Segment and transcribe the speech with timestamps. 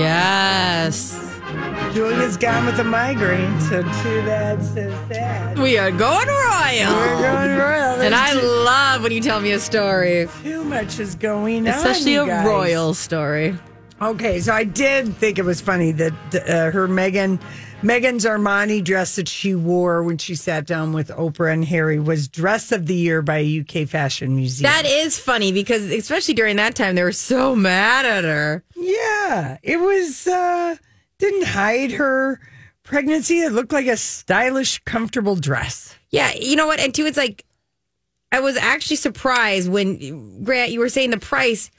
[0.00, 1.26] Yes.
[1.92, 5.58] Julia's gone with a migraine, so too bad, so sad.
[5.58, 6.94] We are going royal.
[6.96, 8.00] We're going royal.
[8.00, 12.14] And I love when you tell me a story, too much is going on, especially
[12.16, 12.46] a guys.
[12.46, 13.58] royal story.
[14.02, 17.38] Okay, so I did think it was funny that uh, her Meghan,
[17.82, 22.26] Meghan's Armani dress that she wore when she sat down with Oprah and Harry was
[22.26, 24.70] dress of the year by a UK fashion museum.
[24.70, 28.64] That is funny because, especially during that time, they were so mad at her.
[28.74, 30.26] yeah, it was.
[30.26, 30.76] uh
[31.18, 32.40] Didn't hide her
[32.82, 33.40] pregnancy.
[33.40, 35.94] It looked like a stylish, comfortable dress.
[36.08, 36.80] Yeah, you know what?
[36.80, 37.44] And two, it's like
[38.32, 41.70] I was actually surprised when Grant you were saying the price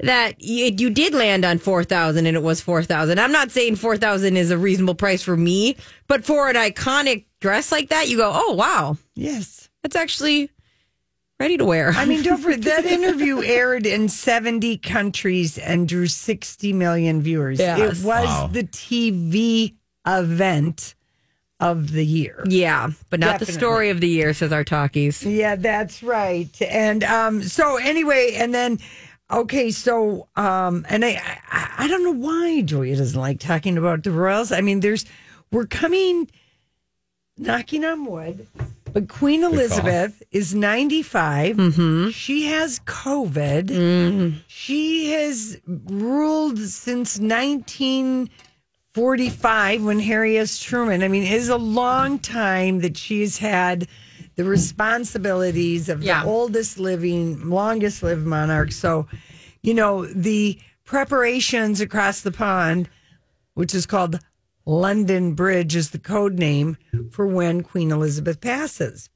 [0.00, 3.18] that you, you did land on four thousand and it was four thousand.
[3.20, 5.76] I'm not saying four thousand is a reasonable price for me,
[6.08, 9.68] but for an iconic dress like that, you go, oh wow, Yes.
[9.82, 10.50] that's actually
[11.40, 11.90] ready to wear.
[11.94, 17.58] I mean, don't forget that interview aired in 70 countries and drew 60 million viewers.
[17.58, 18.00] Yes.
[18.00, 19.74] It was the TV
[20.06, 20.94] event
[21.60, 22.42] of the year.
[22.48, 25.24] yeah, but not the story of the year, says our talkies.
[25.24, 26.50] Yeah, that's right.
[26.62, 28.78] And um, so anyway, and then
[29.40, 34.02] okay, so um, and I, I I don't know why Julia doesn't like talking about
[34.02, 34.52] the Royals.
[34.52, 35.04] I mean, there's
[35.50, 36.30] we're coming
[37.36, 38.46] knocking on wood,
[38.92, 41.56] but Queen Elizabeth is 95.
[42.12, 44.40] She has COVID.
[44.46, 50.58] She has ruled since 1945 when Harry S.
[50.60, 51.02] Truman.
[51.02, 53.88] I mean, it is a long time that she's had
[54.36, 56.22] the responsibilities of Yeah.
[56.22, 58.72] the oldest living, longest lived monarch.
[58.72, 59.06] So,
[59.62, 62.88] you know, the preparations across the pond,
[63.54, 64.18] which is called
[64.66, 66.76] London Bridge, is the code name
[67.10, 69.08] for when Queen Elizabeth passes.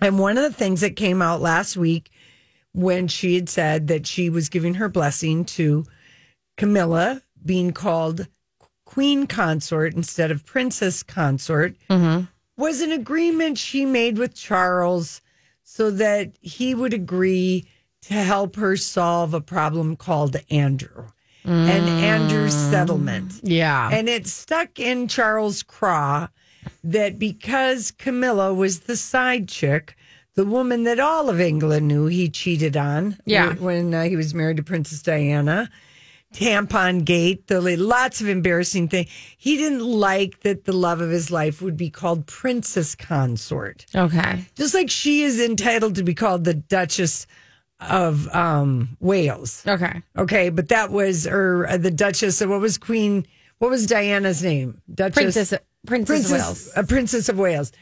[0.00, 2.10] And one of the things that came out last week
[2.72, 5.84] when she had said that she was giving her blessing to
[6.56, 8.28] Camilla being called
[8.84, 12.24] Queen Consort instead of Princess Consort mm-hmm.
[12.58, 15.22] Was an agreement she made with Charles
[15.64, 17.66] so that he would agree
[18.02, 21.06] to help her solve a problem called Andrew
[21.44, 23.40] and Andrew's settlement.
[23.42, 23.88] Yeah.
[23.90, 26.28] And it stuck in Charles' craw
[26.84, 29.96] that because Camilla was the side chick,
[30.34, 33.48] the woman that all of England knew he cheated on Yeah.
[33.48, 35.70] when, when, uh, he was married to Princess Diana.
[36.34, 39.08] Tampon Gate, the lots of embarrassing things.
[39.38, 43.86] He didn't like that the love of his life would be called Princess Consort.
[43.94, 44.44] okay.
[44.54, 47.26] Just like she is entitled to be called the Duchess
[47.80, 49.62] of um, Wales.
[49.66, 50.02] Okay.
[50.16, 52.40] Okay, but that was or uh, the Duchess.
[52.40, 53.26] Of what was Queen?
[53.58, 54.80] What was Diana's name?
[54.94, 55.54] Duchess, Princess
[55.86, 56.70] Princess, of Wales.
[56.76, 57.72] a Princess of Wales.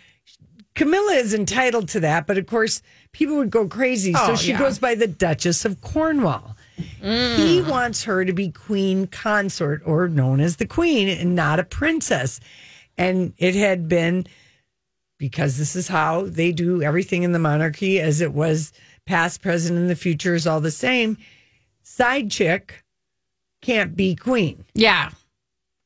[0.74, 4.12] Camilla is entitled to that, but of course, people would go crazy.
[4.12, 4.58] so Oh, she yeah.
[4.58, 6.54] goes by the Duchess of Cornwall.
[7.00, 11.64] He wants her to be Queen Consort, or known as the Queen, and not a
[11.64, 12.40] princess.
[12.98, 14.26] And it had been
[15.18, 18.72] because this is how they do everything in the monarchy, as it was
[19.06, 21.16] past, present, and the future is all the same.
[21.82, 22.84] Side chick
[23.62, 24.64] can't be queen.
[24.74, 25.10] Yeah.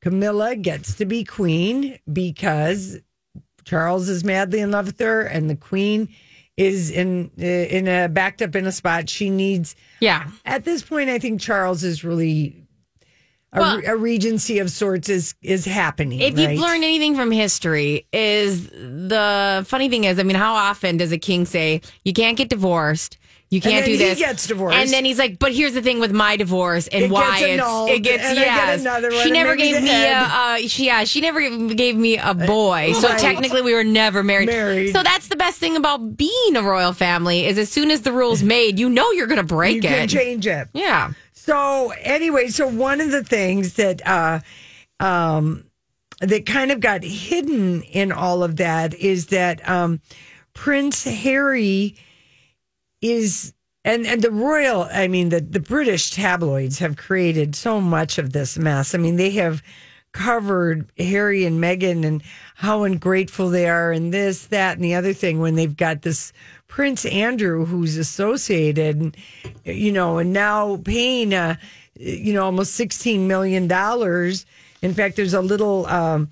[0.01, 2.99] Camilla gets to be queen because
[3.63, 6.09] Charles is madly in love with her, and the queen
[6.61, 9.09] is in uh, in a backed up in a spot.
[9.09, 9.75] She needs.
[9.99, 10.29] Yeah.
[10.45, 12.55] At this point, I think Charles is really
[13.53, 16.19] a, Well- a regency of sorts is is happening.
[16.19, 16.51] If right?
[16.51, 21.11] you've learned anything from history, is the funny thing is, I mean, how often does
[21.11, 23.17] a king say you can't get divorced?
[23.51, 24.77] You can't then do he gets divorced.
[24.77, 27.43] and then he's like, "But here's the thing with my divorce and It why it's
[27.43, 28.79] annulled, it gets and get yes.
[28.79, 31.41] another one, she never gave me a uh, she, yeah she never
[31.73, 34.47] gave me a boy, so technically we were never married.
[34.47, 34.93] Married.
[34.93, 38.13] So that's the best thing about being a royal family is as soon as the
[38.13, 40.09] rules made, you know you're going to break you can it.
[40.09, 40.69] change it.
[40.73, 41.11] yeah.
[41.33, 44.39] So anyway, so one of the things that uh
[45.01, 45.65] um
[46.21, 49.99] that kind of got hidden in all of that is that um
[50.53, 51.97] Prince Harry
[53.01, 53.53] is
[53.83, 58.33] and and the royal I mean the the British tabloids have created so much of
[58.33, 58.93] this mess.
[58.93, 59.63] I mean they have
[60.11, 62.21] covered Harry and Meghan and
[62.55, 66.33] how ungrateful they are and this that and the other thing when they've got this
[66.67, 69.15] Prince Andrew who's associated
[69.63, 71.55] you know and now paying uh
[71.95, 74.45] you know almost 16 million dollars
[74.81, 76.29] in fact there's a little um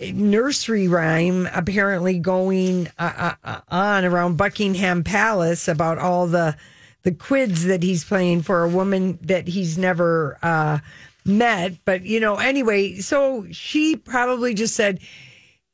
[0.00, 6.56] nursery rhyme apparently going uh, uh, on around Buckingham Palace about all the
[7.02, 10.78] the quids that he's playing for a woman that he's never uh,
[11.24, 11.84] met.
[11.84, 15.00] But you know, anyway, so she probably just said,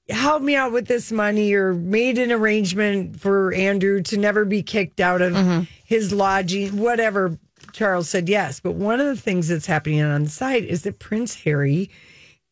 [0.08, 4.62] "Help me out with this money," or made an arrangement for Andrew to never be
[4.62, 7.38] kicked out of his lodging, whatever.
[7.72, 8.58] Charles said yes.
[8.58, 11.90] But one of the things that's happening on the side is that Prince Harry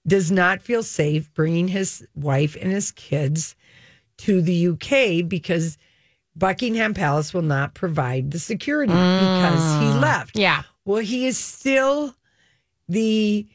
[0.07, 3.57] does not feel safe bringing his wife and his kids
[4.19, 5.79] to the UK because
[6.37, 10.01] Buckingham Palace will not provide the security because he mm.
[10.01, 10.39] left.
[10.39, 10.63] Yeah.
[10.85, 12.15] Well, he is still
[12.89, 13.47] the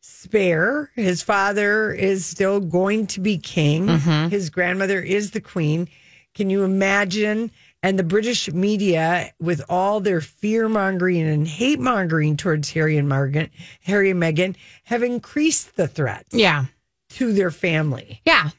[0.00, 0.90] spare.
[0.94, 3.86] His father is still going to be king.
[3.86, 4.28] Mm-hmm.
[4.28, 5.88] His grandmother is the queen.
[6.34, 7.50] Can you imagine?
[7.84, 13.08] And the British media, with all their fear mongering and hate mongering towards Harry and
[13.08, 13.50] Margaret,
[13.82, 16.66] Harry and Meghan, have increased the threat Yeah.
[17.10, 18.20] to their family.
[18.24, 18.50] Yeah.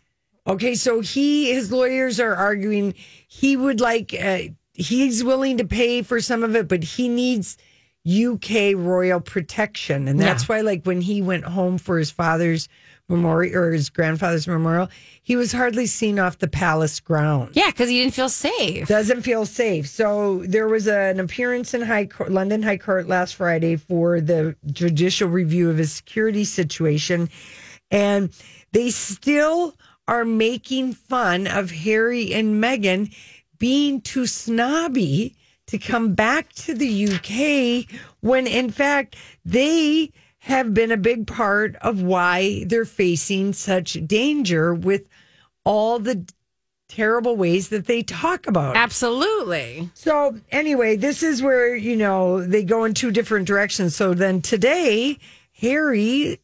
[0.45, 2.95] Okay, so he, his lawyers are arguing
[3.29, 4.39] he would like, uh,
[4.73, 7.57] he's willing to pay for some of it, but he needs
[8.05, 10.09] UK royal protection.
[10.09, 12.67] And that's why, like, when he went home for his father's
[13.09, 14.89] memorial or his grandfather's memorial,
[15.21, 17.51] he was hardly seen off the palace grounds.
[17.55, 18.87] Yeah, because he didn't feel safe.
[18.87, 19.87] Doesn't feel safe.
[19.87, 24.55] So there was an appearance in High Court, London High Court last Friday for the
[24.67, 27.29] judicial review of his security situation,
[27.91, 28.29] and
[28.71, 29.75] they still
[30.07, 33.13] are making fun of Harry and Meghan
[33.57, 35.35] being too snobby
[35.67, 39.15] to come back to the UK when in fact
[39.45, 40.11] they
[40.43, 45.07] have been a big part of why they're facing such danger with
[45.63, 46.29] all the
[46.89, 48.75] terrible ways that they talk about.
[48.75, 49.89] Absolutely.
[49.93, 53.95] So anyway, this is where you know they go in two different directions.
[53.95, 55.17] So then today,
[55.61, 56.39] Harry,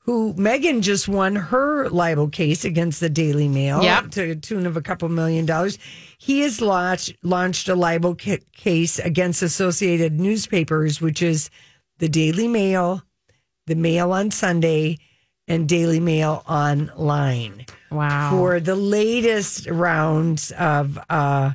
[0.00, 4.10] who Meghan just won her libel case against the Daily Mail Yep.
[4.10, 5.78] to the tune of a couple million dollars,
[6.18, 11.48] he has launched launched a libel ca- case against Associated Newspapers, which is
[11.98, 13.02] the Daily Mail,
[13.66, 14.98] the Mail on Sunday,
[15.48, 18.30] and Daily Mail online Wow.
[18.30, 21.52] for the latest rounds of uh,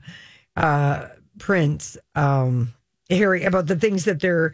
[0.55, 1.07] uh,
[1.39, 2.73] Prince um,
[3.09, 4.53] Harry about the things that they're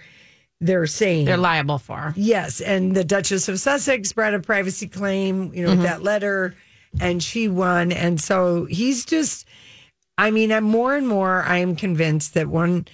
[0.62, 1.26] they're saying.
[1.26, 2.14] They're liable for.
[2.16, 6.56] yes, and the Duchess of Sussex brought a privacy claim, you know, with that letter,
[7.02, 7.92] and she won.
[7.92, 9.46] And so he's just,
[10.18, 11.44] I mean, I'm more and more.
[11.44, 12.88] I am convinced that one,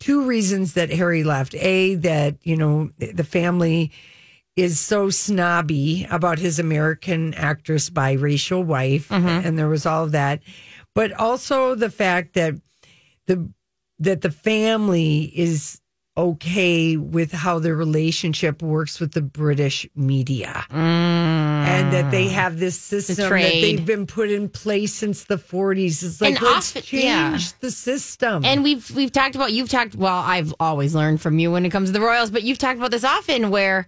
[0.00, 1.54] two reasons that Harry left.
[1.56, 3.90] A that you know the family
[4.56, 9.26] is so snobby about his American actress biracial wife, mm-hmm.
[9.26, 10.40] and there was all of that,
[10.94, 12.54] but also the fact that
[13.26, 13.48] the
[14.00, 15.80] that the family is
[16.18, 20.66] okay with how their relationship works with the British media.
[20.70, 20.76] Mm.
[21.68, 26.02] And that they have this system that they've been put in place since the 40s.
[26.02, 27.38] It's like, And let's change yeah.
[27.60, 28.44] the system.
[28.44, 31.70] And we've we've talked about you've talked well I've always learned from you when it
[31.70, 33.86] comes to the Royals but you've talked about this often where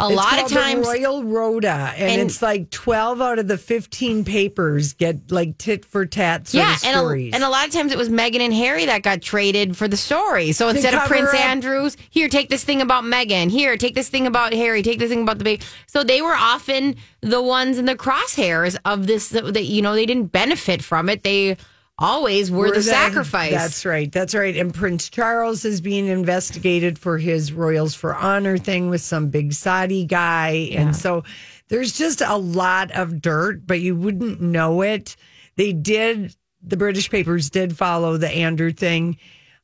[0.00, 3.58] a It's lot of times Royal Rota, and, And- it's like twelve out of the
[3.58, 7.32] fifteen papers get like tit for tat sort yeah of and stories.
[7.32, 9.86] a, and a lot of times it was Meghan and Harry that got traded for
[9.88, 10.52] the story.
[10.52, 13.50] So instead of Prince up- Andrews here take this thing about Meghan.
[13.50, 14.82] Here take this thing about Harry.
[14.82, 15.62] Take this thing about the baby.
[15.86, 20.06] So they were often the ones in the crosshairs of this that, you know they
[20.06, 21.22] didn't benefit from it.
[21.22, 21.56] They
[22.00, 24.10] always were, Were the sacrifice That's right.
[24.10, 24.56] That's right.
[24.56, 29.52] And Prince Charles is being investigated for his Royals for Honor thing with some big
[29.52, 30.70] Saudi guy.
[30.72, 31.22] And so
[31.68, 35.14] there's just a lot of dirt, but you wouldn't know it.
[35.56, 39.18] They did, the British papers did follow the Andrew thing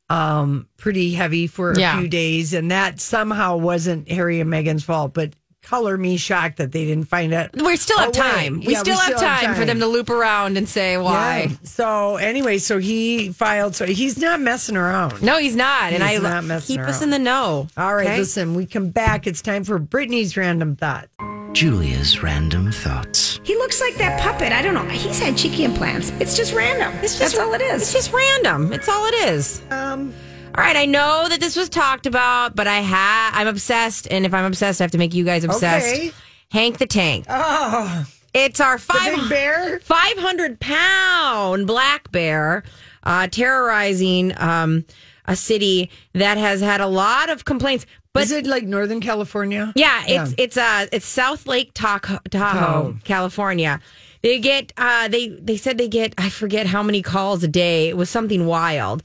[0.09, 1.99] um, pretty heavy for a Yeah.
[1.99, 2.53] few days.
[2.55, 5.33] And that somehow wasn't Harry and Meghan's fault, but
[5.67, 7.51] color me shocked that they didn't find it.
[7.61, 10.57] we still have a time we Yeah, still have time for them to loop around
[10.57, 11.57] and say why Yeah.
[11.65, 13.75] So anyway, so he filed.
[13.75, 15.23] So he's not messing around.
[15.23, 15.93] No, he's not.
[15.93, 17.67] and I He's not messing keep us in the know.
[17.77, 18.19] All right, okay?
[18.19, 18.55] listen.
[18.55, 19.27] We come back.
[19.27, 21.09] It's time for Brittany's random thoughts.
[21.53, 23.41] Julia's random thoughts.
[23.43, 24.53] He looks like that puppet.
[24.53, 24.85] I don't know.
[24.89, 26.11] He's had cheeky implants.
[26.21, 26.93] It's just random.
[27.03, 27.83] It's That's all it is.
[27.83, 28.73] It's just random.
[28.73, 29.63] It's all it is.
[29.71, 30.13] Um,
[30.57, 34.25] All right, I know that this was talked about, but I ha I'm obsessed, and
[34.25, 35.95] if I'm obsessed, I have to make you guys obsessed.
[35.95, 36.13] Okay.
[36.51, 37.27] Hank the Tank.
[37.29, 39.81] oh, It's our five bear.
[39.81, 42.63] 500 pound black bear
[43.03, 44.85] uh, terrorizing um,
[45.27, 47.85] a city that has had a lot of complaints.
[48.15, 49.75] But Is it like Northern California?
[49.77, 52.97] Yeah, it's it's uh it's South Lake Tahoe, Tahoe, Tahoe.
[53.05, 53.79] California.
[54.23, 57.91] They get uh they they said they get I forget how many calls a day.
[57.91, 59.03] It was something wild.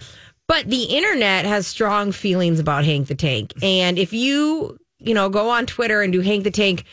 [0.51, 3.53] But the internet has strong feelings about Hank the Tank.
[3.63, 6.83] And if you, you know, go on Twitter and do Hank the Tank,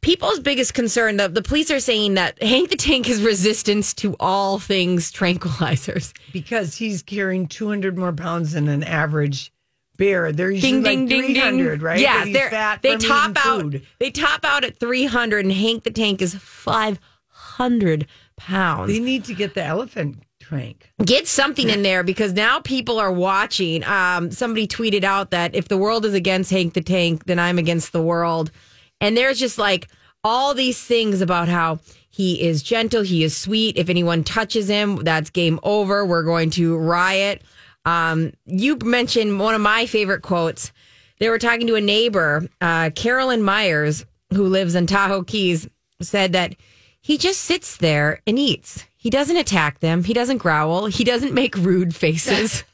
[0.00, 4.16] people's biggest concern, the, the police are saying that Hank the Tank is resistance to
[4.18, 6.12] all things tranquilizers.
[6.32, 9.52] because he's carrying 200 more pounds than an average
[9.96, 10.32] bear.
[10.32, 11.86] They're usually Ding like ding ding 300, ding.
[11.86, 12.00] right?
[12.00, 13.60] Yeah, they're, they top out.
[13.60, 13.86] food.
[14.00, 18.90] They top out at three hundred, and Hank the Tank is five hundred pounds.
[18.90, 20.90] They need to get the elephant Trank.
[21.04, 23.84] get something in there because now people are watching.
[23.84, 27.58] Um, somebody tweeted out that if the world is against Hank the Tank, then I'm
[27.58, 28.50] against the world.
[28.98, 29.88] And there's just like
[30.24, 33.76] all these things about how he is gentle, he is sweet.
[33.76, 36.06] If anyone touches him, that's game over.
[36.06, 37.42] We're going to riot.
[37.84, 40.72] Um, you mentioned one of my favorite quotes.
[41.18, 45.68] They were talking to a neighbor, uh, Carolyn Myers, who lives in Tahoe Keys,
[46.00, 46.56] said that
[47.02, 48.86] he just sits there and eats.
[49.00, 50.04] He doesn't attack them.
[50.04, 50.86] He doesn't growl.
[50.86, 52.64] He doesn't make rude faces.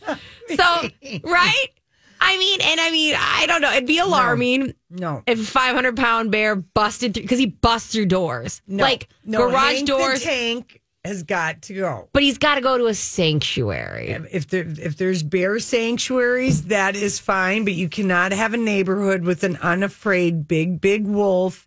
[0.06, 0.16] so,
[1.24, 1.66] right?
[2.20, 3.70] I mean, and I mean, I don't know.
[3.72, 5.22] It'd be alarming No.
[5.26, 8.82] if a 500 pound bear busted through because he busts through doors, No.
[8.82, 10.20] like no, garage Hank doors.
[10.20, 12.08] The tank has got to go.
[12.14, 14.10] but he's got to go to a sanctuary.
[14.32, 19.22] If there if there's bear sanctuaries, that is fine, but you cannot have a neighborhood
[19.22, 21.66] with an unafraid big big wolf.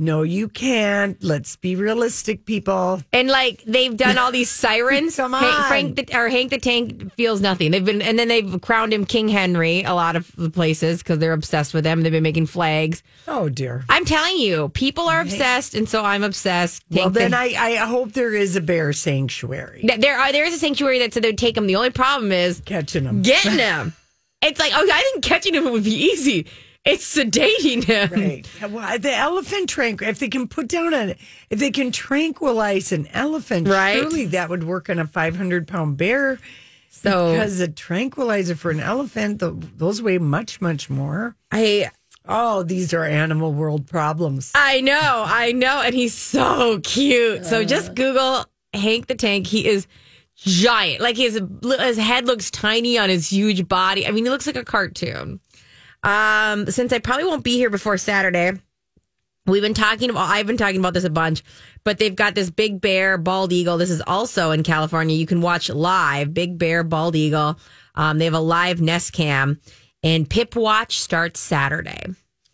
[0.00, 1.22] No, you can't.
[1.22, 3.02] Let's be realistic, people.
[3.12, 5.16] And like they've done all these sirens.
[5.16, 5.64] Come Hank, on.
[5.68, 7.70] Frank the, or Hank the Tank feels nothing.
[7.70, 11.18] They've been and then they've crowned him King Henry a lot of the places because
[11.18, 12.00] they're obsessed with him.
[12.02, 13.02] They've been making flags.
[13.28, 13.84] Oh dear.
[13.90, 16.82] I'm telling you, people are obsessed, and so I'm obsessed.
[16.90, 19.84] Well, Tank the- then I, I hope there is a bear sanctuary.
[19.98, 21.66] There are there is a sanctuary that said they'd take him.
[21.66, 23.92] The only problem is Catching him, getting him.
[24.40, 26.46] it's like oh, I think catching him would be easy.
[26.84, 28.10] It's sedating him.
[28.10, 28.48] Right.
[28.70, 30.00] Well, the elephant tranq.
[30.02, 31.14] If they can put down a,
[31.50, 33.98] if they can tranquilize an elephant, Right.
[34.00, 36.38] surely that would work on a 500 pound bear.
[36.90, 41.36] So Because a tranquilizer for an elephant, th those weigh much, much more.
[41.52, 41.90] I
[42.26, 44.52] Oh, these are animal world problems.
[44.54, 47.44] I know, I know, and he's so cute.
[47.46, 47.64] So uh.
[47.64, 48.44] just Google
[48.74, 49.46] Hank the Tank.
[49.46, 49.86] He is
[50.36, 51.00] giant.
[51.00, 54.06] Like his his head looks tiny on his huge body.
[54.06, 55.40] I mean, he looks like a cartoon.
[56.02, 58.52] Um, since I probably won't be here before Saturday,
[59.46, 60.28] we've been talking about.
[60.30, 61.42] I've been talking about this a bunch,
[61.84, 63.76] but they've got this big bear bald eagle.
[63.78, 65.16] This is also in California.
[65.16, 67.58] You can watch live Big Bear Bald Eagle.
[67.94, 69.60] Um, they have a live nest cam,
[70.02, 72.02] and Pip Watch starts Saturday.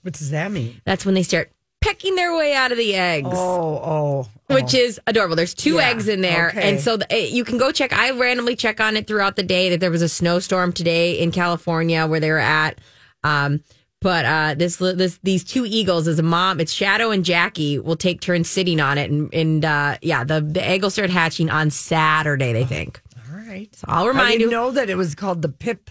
[0.03, 0.81] What does that mean?
[0.85, 1.51] That's when they start
[1.81, 3.29] pecking their way out of the eggs.
[3.31, 5.37] Oh, oh, Which is adorable.
[5.37, 6.69] There's two Yeah, eggs in there, okay.
[6.69, 7.93] and so the, eh, you can go check.
[7.93, 9.71] I randomly check on it throughout the day.
[9.71, 12.79] That there was a snowstorm today in California where they were at.
[13.25, 13.63] Um,
[14.01, 16.61] but uh, this this these two eagles is a mom.
[16.61, 20.41] It's Shadow and Jackie will take turns sitting on it, and and uh, yeah, the
[20.41, 22.53] the egg will start hatching on Saturday.
[22.53, 23.01] They think.
[23.31, 23.75] all right.
[23.75, 25.91] So I'll I remind you know that it was called the Pip,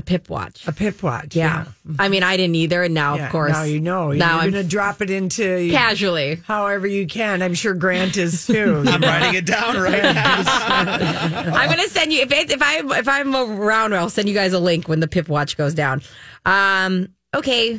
[0.00, 0.66] a pip watch.
[0.66, 1.36] a Pip watch.
[1.36, 1.66] yeah.
[1.98, 4.12] I mean I didn't either, and now Yeah, of course Now you know.
[4.12, 6.36] Now You're I'm going to drop it into casually.
[6.46, 7.42] however you can.
[7.42, 8.82] I'm sure Grant is too.
[8.88, 10.42] I'm writing it down right now.
[11.54, 14.52] I'm gonna send you if it, if I if I'm around, I'll send you guys
[14.54, 16.00] a link when the Pip Watch goes down.
[16.46, 17.78] Um, okay,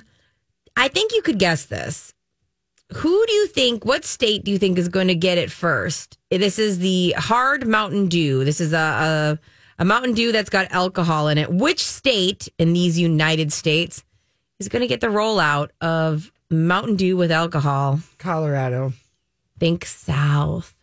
[0.78, 2.14] I think you could guess this.
[2.94, 3.86] Who do you think?
[3.86, 6.18] What state do you think is going to get it first?
[6.30, 8.44] This is the hard Mountain Dew.
[8.44, 9.40] This is a a,
[9.82, 11.52] a Mountain Dew that's got alcohol in it.
[11.52, 14.04] Which state in these United States
[14.60, 18.00] is going to get the rollout of Mountain Dew with alcohol?
[18.20, 18.94] Colorado,
[19.60, 20.76] Think South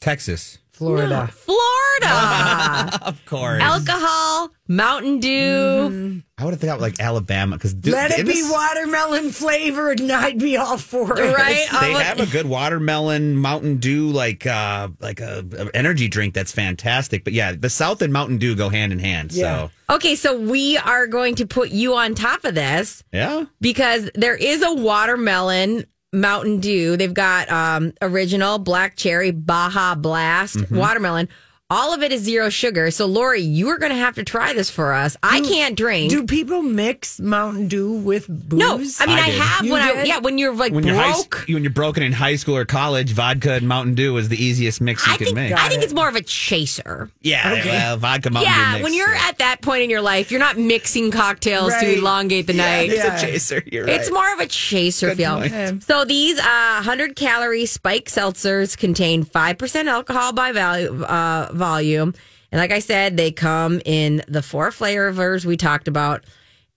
[0.00, 1.26] Texas, Florida.
[1.30, 2.98] Florida.
[3.02, 3.60] of course.
[3.62, 6.22] alcohol, Mountain Dew.
[6.38, 10.56] I would have thought like Alabama because Let it be watermelon flavored, and I'd be
[10.56, 11.34] all for it.
[11.36, 11.66] Right?
[11.80, 16.32] They Uh, have a good watermelon Mountain Dew like uh like a, a energy drink
[16.32, 17.24] that's fantastic.
[17.24, 19.32] But yeah, the South and Mountain Dew go hand in hand.
[19.32, 19.68] Yeah.
[19.88, 24.08] So Okay, so we are going to put you on top of this yeah, because
[24.14, 26.96] there is a watermelon Mountain Dew.
[26.96, 30.76] They've got um, original black cherry Baja Blast Mm-hmm.
[30.76, 31.28] watermelon.
[31.70, 32.90] All of it is zero sugar.
[32.90, 35.16] So, Lori, you are going to have to try this for us.
[35.22, 36.10] I can't drink.
[36.10, 38.58] Do people mix Mountain Dew with booze?
[38.58, 40.96] no, I mean I I, have You when I yeah when you're like when you're
[40.96, 41.12] high,
[41.48, 44.80] when you're broken in high school or college, vodka and Mountain Dew is the easiest
[44.80, 45.52] mix you I can think make.
[45.52, 45.84] I think it.
[45.84, 47.10] it's more of a chaser.
[47.22, 48.58] yeah, well, vodka Mountain Dew.
[48.58, 49.28] yeah, when you're yeah.
[49.28, 51.80] at that point in your life, you're not mixing cocktails Right.
[51.94, 52.90] to elongate the night.
[52.90, 53.16] it's Yeah.
[53.16, 53.62] a chaser.
[53.70, 53.94] You're right.
[54.00, 55.38] It's more of a chaser Good feel.
[55.40, 55.84] point.
[55.84, 56.42] So these uh,
[56.82, 62.14] 100 calorie spike seltzers contain 5% alcohol by value, uh, volume.
[62.50, 66.24] And like I said, they come in the four flavors we talked about.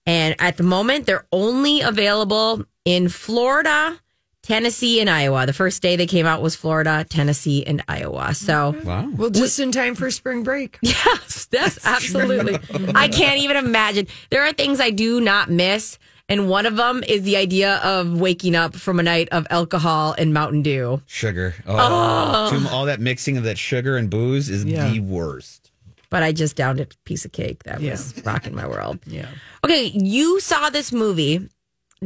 [0.06, 3.98] And at the moment, they're only available in Florida,
[4.42, 5.46] Tennessee, and Iowa.
[5.46, 8.34] The first day they came out was Florida, Tennessee, and Iowa.
[8.34, 9.08] So wow.
[9.16, 10.78] Well, just in time for spring break.
[10.82, 12.58] Yes, that's absolutely.
[12.94, 14.06] I can't even imagine.
[14.30, 15.98] There are things I do not miss.
[16.28, 20.14] And one of them is the idea of waking up from a night of alcohol
[20.16, 21.02] and Mountain Dew.
[21.06, 21.54] Sugar.
[21.66, 24.88] Oh, too- all that mixing of that sugar and booze is Yeah.
[24.90, 25.70] the worst.
[26.08, 27.90] But I just downed a piece of cake that Yeah.
[27.92, 29.00] was rocking my world.
[29.06, 29.26] Yeah.
[29.64, 31.48] Okay, you saw this movie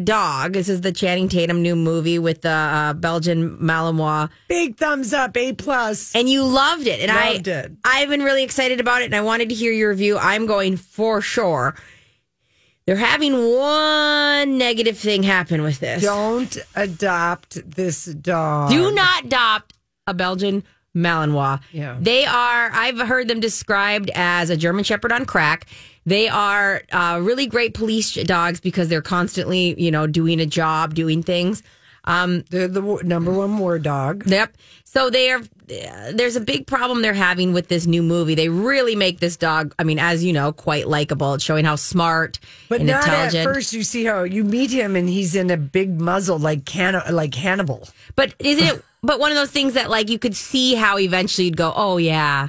[0.02, 0.52] dog.
[0.54, 5.36] This is the Channing Tatum new movie with the uh, Belgian Malinois, Big thumbs up,
[5.36, 6.12] A plus.
[6.14, 7.00] and you loved it.
[7.00, 7.72] And Loved I, it.
[7.84, 10.16] I've been really excited about it, and I wanted to hear your review.
[10.18, 11.74] I'm going for sure.
[12.88, 16.02] They're having one negative thing happen with this.
[16.02, 18.70] Don't adopt this dog.
[18.70, 19.74] Do not adopt
[20.06, 20.64] a Belgian
[20.96, 21.60] Malinois.
[21.70, 21.98] Yeah.
[22.00, 25.66] They are, I've heard them described as a German Shepherd on crack.
[26.06, 30.94] They are uh, really great police dogs because they're constantly, you know, doing a job,
[30.94, 31.62] doing things.
[32.08, 34.24] Um, They're the number one war dog.
[34.26, 34.56] Yep.
[34.84, 35.42] So they are.
[36.12, 38.34] There's a big problem they're having with this new movie.
[38.34, 39.74] They really make this dog.
[39.78, 41.34] I mean, as you know, quite likable.
[41.34, 42.38] It's showing how smart
[42.70, 43.46] But and not intelligent.
[43.46, 43.74] at first.
[43.74, 47.34] You see how you meet him and he's in a big muzzle like can like
[47.34, 47.86] Hannibal.
[48.16, 48.84] But isn't it?
[49.02, 51.98] But one of those things that like you could see how eventually you'd go, oh
[51.98, 52.48] yeah,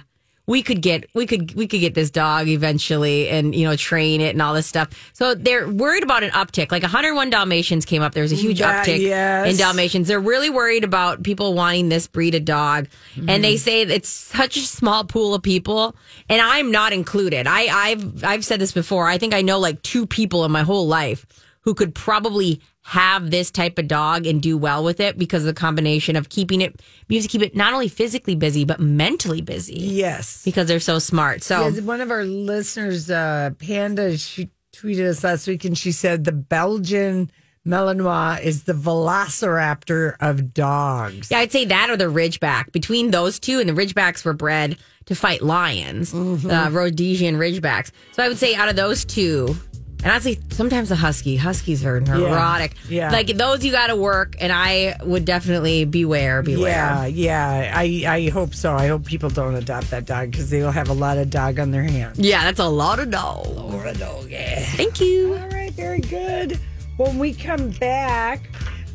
[0.50, 4.20] we could get we could we could get this dog eventually and you know train
[4.20, 4.90] it and all this stuff.
[5.14, 6.72] So they're worried about an uptick.
[6.72, 8.16] Like 101 Dalmatians came up.
[8.16, 9.52] There was a huge uptick yes.
[9.52, 10.08] in Dalmatians.
[10.08, 13.42] They're really worried about people wanting this breed of dog, and Mm-hmm.
[13.44, 15.96] they say it's such a small pool of people,
[16.28, 17.46] and I'm not included.
[17.46, 19.08] I, I've I've said this before.
[19.08, 21.28] I think I know like two people in my whole life
[21.62, 25.48] who could probably have this type of dog and do well with it because of
[25.48, 28.80] the combination of keeping it you have to keep it not only physically busy but
[28.80, 30.42] mentally busy Yes.
[30.44, 31.44] because they're so smart.
[31.44, 35.92] So Yes, one of our listeners, uh, Panda, she tweeted us last week and she
[35.92, 37.30] said the Belgian
[37.68, 41.30] Malinois is the velociraptor of dogs.
[41.30, 42.72] Yeah, I'd say that or the Ridgeback.
[42.72, 46.50] Between those two, and the Ridgebacks were bred to fight lions, Mm-hmm.
[46.50, 47.92] uh, Rhodesian Ridgebacks.
[48.14, 49.56] So I would say out of those two,
[50.04, 51.36] and say sometimes the Husky.
[51.36, 52.74] Huskies are neurotic.
[52.88, 53.12] Yeah.
[53.12, 56.72] Like those you got to work, and I would definitely beware, beware.
[56.72, 57.74] Yeah, yeah.
[57.76, 58.74] I, I hope so.
[58.74, 61.60] I hope people don't adopt that dog because they will have a lot of dog
[61.60, 62.20] on their hands.
[62.20, 63.46] Yeah, that's a lot of dog.
[63.46, 64.64] A lot of dog, yeah.
[64.64, 65.36] Thank you.
[65.36, 66.60] All right, very good.
[66.98, 68.50] When we come back,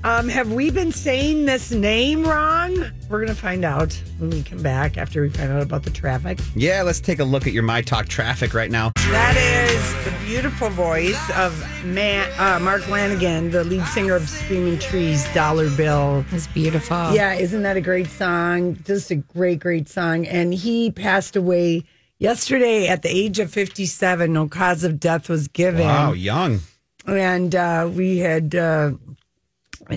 [0.05, 2.77] um, have we been saying this name wrong?
[3.09, 5.91] We're going to find out when we come back after we find out about the
[5.91, 6.39] traffic.
[6.55, 8.93] Yeah, let's take a look at your My Talk traffic right now.
[8.97, 14.79] That is the beautiful voice of Man, uh, Mark Lanegan, the lead singer of Screaming
[14.79, 16.23] Trees, Dollar Bill.
[16.33, 17.15] It's beautiful.
[17.15, 18.77] Yeah, isn't that a great song?
[18.85, 20.27] Just a great, great song.
[20.27, 21.85] And he passed away
[22.19, 24.31] yesterday at the age of 57.
[24.31, 25.87] No cause of death was given.
[25.87, 26.61] Wow, young.
[27.07, 28.93] And uh, we had uh,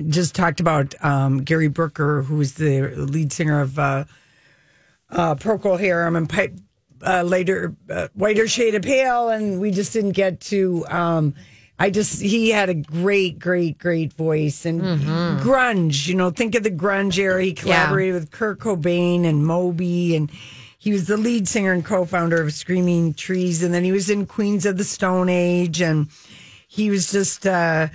[0.07, 4.05] just talked about um, Gary Brooker, who's the lead singer of uh,
[5.09, 6.57] uh, Procol Harum and Pipe,
[7.05, 9.29] uh, later uh, Whiter Shade of Pale.
[9.29, 10.85] And we just didn't get to.
[10.89, 11.35] Um,
[11.79, 14.81] I just, he had a great, great, great voice and
[15.41, 17.43] grunge, you know, think of the grunge era.
[17.43, 20.31] He collaborated with Kurt Cobain and Moby and
[20.79, 23.61] he was the lead singer and co-founder of Screaming Trees.
[23.61, 26.07] And then he was in Queens of the Stone Age and
[26.67, 27.89] he was just uh,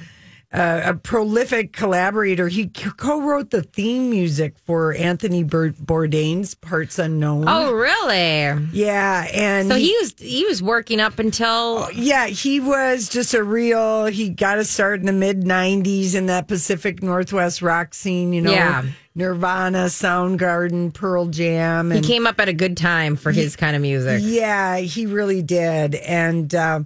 [0.53, 2.49] uh, a prolific collaborator.
[2.49, 7.45] He co-wrote the theme music for Anthony Bourdain's Parts Unknown.
[7.47, 8.69] Oh, really?
[8.73, 13.43] yeah, and So he was he was working up until yeah, he was just a
[13.43, 14.07] real.
[14.07, 18.33] He got to start in the mid '90s in that Pacific Northwest rock scene.
[18.33, 18.85] You know, Yeah.
[19.15, 23.83] Nirvana, Soundgarden, Pearl Jam, he came up at a good time for his kind of
[23.83, 24.21] music.
[24.25, 25.95] Yeah, he really did.
[25.97, 26.81] And uh,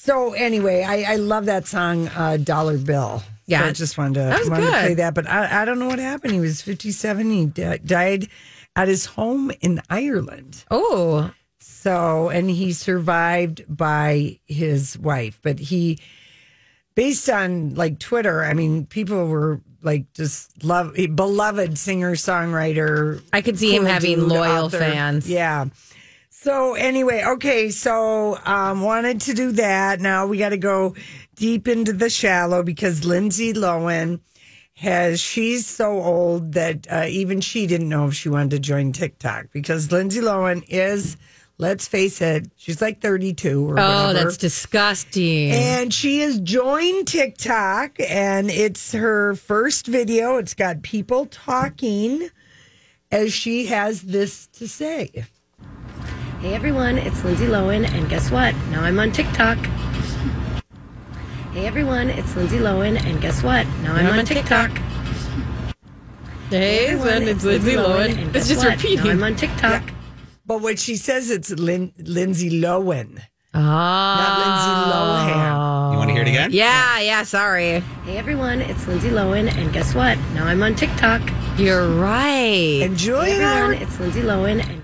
[0.00, 3.22] so, anyway, I, I love that song, uh, Dollar Bill.
[3.46, 3.62] Yeah.
[3.62, 4.80] so I just wanted to, That was wanted to good.
[4.84, 5.14] play that.
[5.14, 6.34] But I, I don't know what happened.
[6.34, 7.30] He was 57.
[7.30, 8.28] He di- died
[8.76, 10.64] at his home in Ireland.
[10.70, 15.40] Oh, So, and he survived by his wife.
[15.42, 15.98] But he,
[16.94, 23.22] based on like Twitter, I mean, people were like just love beloved singer songwriter.
[23.32, 25.28] I could see him having loyal fans.
[25.30, 25.66] Yeah.
[26.40, 30.00] So anyway, okay, so um wanted to do that.
[30.00, 30.94] Now we got to go
[31.34, 34.20] deep into the shallow because Lindsay Lohan
[34.74, 38.92] has she's so old that uh, even she didn't know if she wanted to join
[38.92, 41.16] TikTok because Lindsay Lohan is
[41.58, 44.12] let's face it, she's like 32 or Oh, whatever.
[44.26, 45.50] that's disgusting.
[45.50, 50.36] And she has joined TikTok, and it's her first video.
[50.36, 52.28] It's got people talking
[53.10, 55.24] as she has this to say.
[56.40, 58.54] Hey everyone, it's Lindsay Lohan, and guess what?
[58.70, 59.58] Now I'm on TikTok.
[61.52, 63.66] Hey everyone, it's Lindsay Lohan, and guess what?
[63.82, 64.70] Now I'm, on, TikTok.
[66.50, 68.10] hey, Everyone, it's Lindsay Lohan.
[68.10, 68.76] and It's guess just what?
[68.76, 69.04] repeating.
[69.04, 69.82] Now I'm on TikTok.
[70.46, 73.18] But what she says, it's Lin- Lindsay Lohan,
[73.54, 74.16] Ah.
[74.20, 75.92] not Lindsay Lohan.
[75.92, 76.50] You want to hear it again?
[76.52, 77.80] Yeah, yeah, sorry.
[78.04, 80.16] Hey everyone, it's Lindsay Lohan, and guess what?
[80.34, 81.20] Now I'm on TikTok.
[81.58, 82.80] You're right.
[82.84, 84.77] And Hey Julia and I everyone, it's Lindsay Lohan, and guess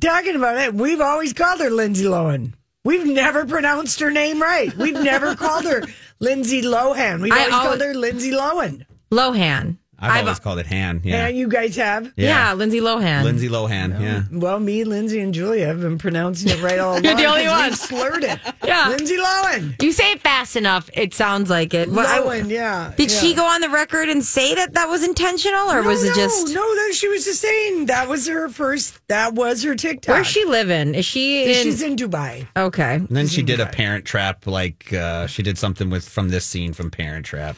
[0.00, 0.74] talking about it.
[0.74, 2.52] We've always called her Lindsay Lohan.
[2.84, 4.74] We've never pronounced her name right.
[4.76, 5.82] We've never called her
[6.20, 7.20] Lindsay Lohan.
[7.22, 8.84] We've always always- called her Lindsay Lohan.
[9.10, 9.78] Lohan.
[10.04, 11.00] I've, I've- always called it Han.
[11.04, 11.28] Yeah, Yeah.
[11.28, 12.12] you guys have.
[12.16, 13.24] Yeah, Lindsay Lohan.
[13.24, 14.00] Lindsay Lohan.
[14.00, 14.22] Yeah.
[14.32, 17.04] Well, me, Lindsay, and Julia have been pronouncing it right all along.
[17.04, 17.70] You're the only 'cause one.
[17.70, 18.38] we've slurred it.
[18.64, 18.88] Yeah.
[18.88, 19.80] Lindsay Lohan.
[19.82, 21.90] You say it fast enough, it sounds like it.
[21.90, 22.92] Well, I- Lohan, yeah.
[22.96, 23.18] did yeah.
[23.20, 26.08] she go on the record and say that that was intentional, or No, was it
[26.08, 26.48] no, just?
[26.54, 26.74] no?
[26.74, 28.98] That she was just saying that was her first.
[29.08, 30.14] That was her TikTok.
[30.14, 30.94] Where's she living?
[30.94, 31.62] Is she in?
[31.64, 32.46] She's in Dubai.
[32.56, 32.94] okay.
[32.94, 36.44] And then she did a Parent Trap, like uh, she did something with from this
[36.46, 37.56] scene from Parent Trap.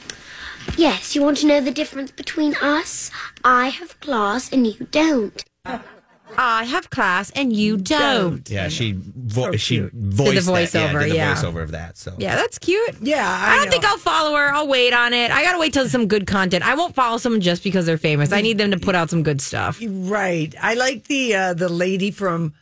[0.77, 3.11] Yes, you want to know the difference between us?
[3.45, 5.45] I have class and you don't.
[6.39, 8.49] I have class and you don't.
[8.51, 9.93] Yeah, she vo- So she cute.
[9.95, 11.35] voiced voiceover, that, yeah, did the yeah.
[11.35, 11.97] voiceover of that.
[11.97, 12.97] So Yeah, that's cute.
[13.01, 13.71] Yeah, I, I don't know.
[13.71, 14.53] think I'll follow her.
[14.53, 15.31] I'll wait on it.
[15.31, 16.67] I gotta wait till some good content.
[16.67, 18.33] I won't follow someone just because they're famous.
[18.33, 19.81] I need them to put out some good stuff.
[19.87, 20.55] Right.
[20.61, 22.53] I like the uh, the lady from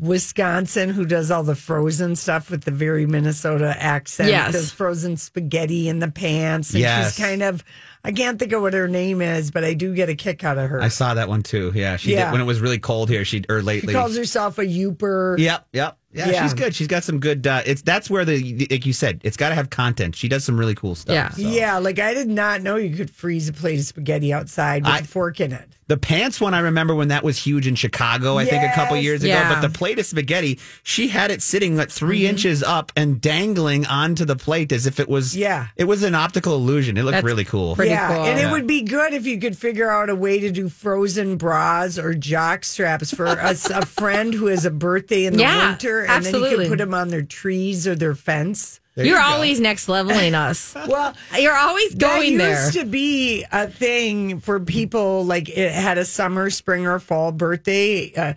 [0.00, 4.28] Wisconsin who does all the frozen stuff with the very Minnesota accent.
[4.28, 4.52] Yes.
[4.52, 6.70] Does frozen spaghetti in the pants.
[6.70, 7.14] And Yes.
[7.14, 7.62] she's kind of
[8.04, 10.58] I can't think of what her name is, but I do get a kick out
[10.58, 10.80] of her.
[10.82, 11.72] I saw that one too.
[11.74, 12.26] Yeah, she Yeah.
[12.26, 13.24] did when it was really cold here.
[13.24, 13.94] She or lately she lately.
[13.94, 15.38] calls herself a Yooper.
[15.38, 15.96] Yep, yep.
[16.12, 16.42] Yeah, Yeah.
[16.44, 16.74] she's good.
[16.76, 17.44] She's got some good.
[17.46, 20.14] Uh, it's that's where the like you said, it's got to have content.
[20.14, 21.14] She does some really cool stuff.
[21.14, 21.30] Yeah.
[21.30, 21.40] so.
[21.42, 24.92] Yeah, like I did not know you could freeze a plate of spaghetti outside with
[24.92, 25.68] I- a fork in it.
[25.86, 28.38] The pants one I remember when that was huge in Chicago.
[28.38, 29.04] I think a couple Yes.
[29.04, 29.34] years ago.
[29.34, 29.52] Yeah.
[29.54, 32.30] But the plate of spaghetti, she had it sitting like 3 Mm-hmm.
[32.30, 35.36] inches up and dangling onto the plate as if it was.
[35.36, 35.66] Yeah.
[35.76, 36.96] it was an optical illusion.
[36.96, 37.76] It looked That's really cool.
[37.76, 38.24] pretty yeah, cool.
[38.26, 38.48] and Yeah.
[38.48, 41.98] it would be good if you could figure out a way to do frozen bras
[41.98, 46.00] or jock straps for a, a friend who has a birthday in the Yeah, winter,
[46.00, 46.64] and then you absolutely.
[46.66, 48.80] can put them on their trees or their fence.
[48.96, 50.72] There You're you always next leveling us.
[50.88, 52.62] Well, You're always going that there.
[52.66, 57.32] used to be a thing for people like it had a summer, spring, or fall
[57.32, 58.12] birthday.
[58.14, 58.34] Uh,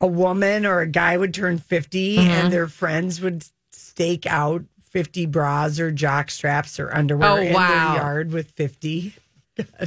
[0.00, 2.28] a woman or a guy would turn 50 Mm-hmm.
[2.28, 7.52] and their friends would stake out 50 bras or jock straps or underwear Oh, in
[7.52, 9.12] their yard with 50.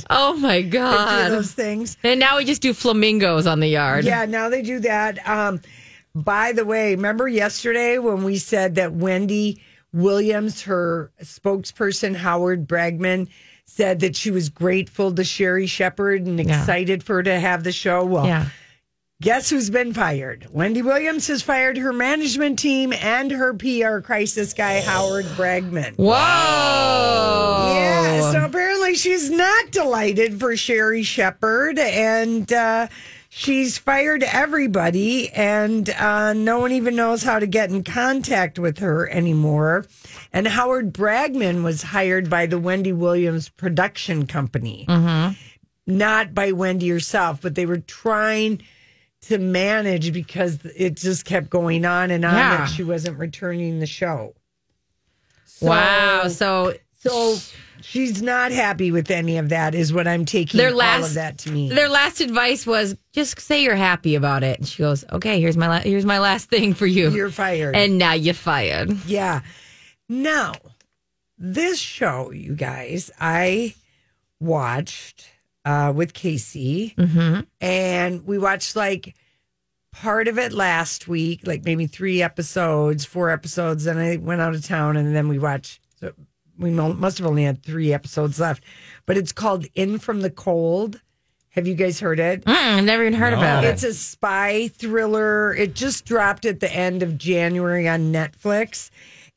[0.09, 1.31] oh my 50 of god!
[1.31, 1.97] those things.
[2.03, 4.05] And now we just do flamingos on the yard.
[4.05, 5.27] Yeah, now they do that.
[5.27, 5.61] Um,
[6.13, 9.61] by the way, remember yesterday when we said that Wendy
[9.93, 13.27] Williams, her spokesperson, Howard Bragman,
[13.65, 16.59] said that she was grateful to Sherri Shepherd and Yeah.
[16.59, 18.03] excited for her to have the show?
[18.03, 18.47] Well, Yeah.
[19.21, 20.47] Guess who's been fired?
[20.51, 25.95] Wendy Williams has fired her management team and her PR crisis guy, Howard Bragman.
[25.95, 27.71] Whoa.
[27.71, 32.88] Yeah, so apparently she's not delighted for Sherri Shepherd, and uh,
[33.29, 38.79] she's fired everybody, and uh, no one even knows how to get in contact with
[38.79, 39.86] her anymore.
[40.34, 44.88] And Howard Bragman was hired by the Wendy Williams production company,
[45.86, 48.63] not by Wendy herself, but they were trying
[49.23, 52.57] to manage because it just kept going on and on Yeah.
[52.57, 54.34] that she wasn't returning the show.
[55.45, 56.27] So- wow.
[56.27, 57.38] So so
[57.81, 61.13] she's not happy with any of that, is what I'm taking their all last of
[61.15, 61.73] that to mean.
[61.73, 64.60] Their last advice was just say you're happy about it.
[64.60, 67.75] And she goes, "Okay, here's my la- here's my last thing for you." You're fired.
[67.75, 68.91] and now you're fired.
[69.07, 69.41] yeah.
[70.10, 70.53] Now,
[71.39, 73.73] this show, you guys, I
[74.39, 75.27] watched
[75.65, 76.93] uh, with Casey,
[77.60, 79.15] and we watched like
[79.93, 83.84] part of it last week, like maybe three episodes, four episodes.
[83.84, 85.80] Then I went out of town, and then we watched.
[86.00, 86.13] So
[86.58, 88.63] we must have only had three episodes left,
[89.06, 91.02] but it's called "In from the Cold."
[91.50, 92.45] Have you guys heard it?
[92.45, 93.67] Mm, I've never even heard about it.
[93.67, 95.54] It's a spy thriller.
[95.54, 98.89] It just dropped at the end of January on Netflix.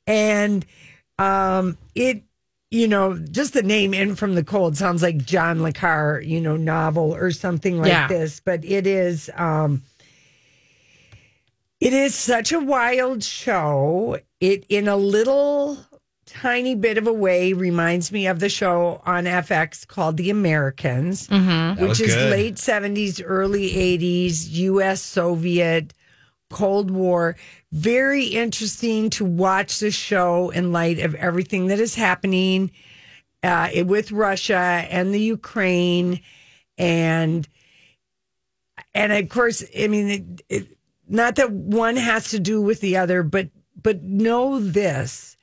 [0.07, 0.65] And
[1.19, 2.23] um it
[2.75, 6.41] you know, just the name In from the Cold sounds like John Le Carre, you
[6.41, 8.09] know, novel or something like Yeah.
[8.09, 9.83] this, but it is um
[11.81, 14.19] it is such a wild show.
[14.41, 15.79] It in a little
[16.27, 21.29] tiny bit of a way reminds me of the show on FX called The Americans
[21.29, 22.31] That which is good.
[22.31, 25.93] late 70s, early 80s, US Soviet,
[26.55, 27.37] Cold War.
[27.73, 32.71] Very interesting to watch the show in light of everything that is happening
[33.43, 36.21] uh, with Russia and the Ukraine.
[36.79, 37.47] And,
[38.95, 42.97] and of course, I mean, it, it, not that one has to do with the
[42.97, 45.37] other, but, but know this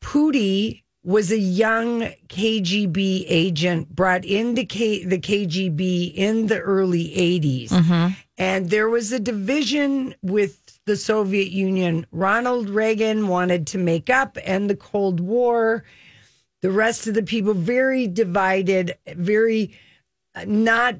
[0.00, 7.72] Pootie was a young KGB agent brought into K- the KGB in the early 80s.
[8.38, 12.06] And there was a division with the Soviet Union.
[12.10, 15.84] Ronald Reagan wanted to make up and the Cold War.
[16.62, 19.76] The rest of the people very divided, very
[20.34, 20.96] uh, not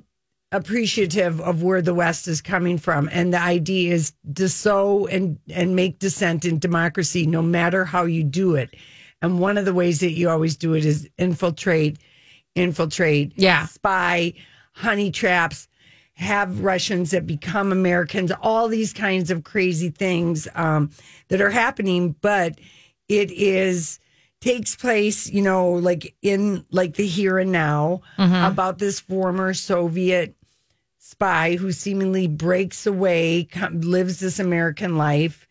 [0.53, 3.09] appreciative of where the West is coming from.
[3.11, 8.05] And the idea is to sow and, and make dissent in democracy, no matter how
[8.05, 8.75] you do it.
[9.23, 11.99] And one of the ways that you always do it is infiltrate,
[12.55, 13.67] infiltrate, Yeah.
[13.67, 14.35] spy,
[14.75, 15.69] honey traps,
[16.15, 20.91] have Russians that become Americans, all these kinds of crazy things um,
[21.29, 22.15] that are happening.
[22.21, 22.59] But
[23.09, 23.99] it is
[24.41, 30.35] takes place, you know, like in like the here and now about this former Soviet
[30.99, 35.47] spy who seemingly breaks away, com- lives this American life,